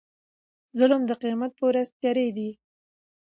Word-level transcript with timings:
ظلم 0.79 1.01
د 1.07 1.11
قيامت 1.21 1.51
په 1.57 1.63
ورځ 1.69 1.87
تيارې 1.99 2.27
دي 2.37 2.49